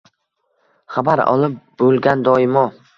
Xabar 0.95 1.23
olib 1.35 1.61
bulgan 1.85 2.29
doimo 2.31 2.69